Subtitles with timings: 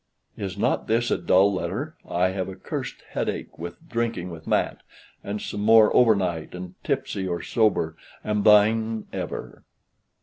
[0.35, 1.93] "Is not this a dull letter?
[2.09, 4.81] I have a cursed headache with drinking with Mat
[5.23, 9.63] and some more over night, and tipsy or sober am "Thine ever